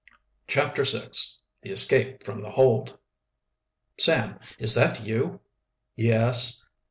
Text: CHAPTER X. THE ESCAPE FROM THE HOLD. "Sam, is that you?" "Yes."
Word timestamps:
CHAPTER 0.47 0.81
X. 0.81 1.37
THE 1.61 1.69
ESCAPE 1.69 2.23
FROM 2.23 2.41
THE 2.41 2.49
HOLD. 2.49 2.97
"Sam, 3.99 4.39
is 4.57 4.73
that 4.73 5.05
you?" 5.05 5.41
"Yes." 5.95 6.63